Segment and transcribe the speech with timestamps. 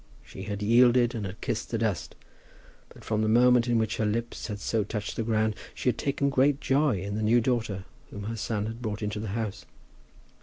[0.25, 2.15] She had yielded, and had kissed the dust;
[2.89, 5.99] but from the moment in which her lips had so touched the ground, she had
[5.99, 9.63] taken great joy in the new daughter whom her son had brought into the house.